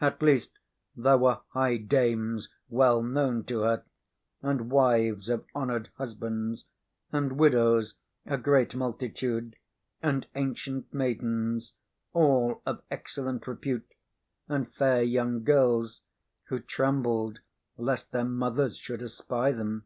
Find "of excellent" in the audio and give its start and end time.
12.66-13.46